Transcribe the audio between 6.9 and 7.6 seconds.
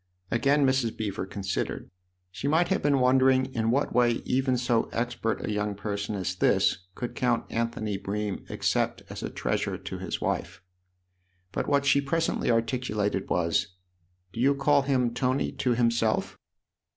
could count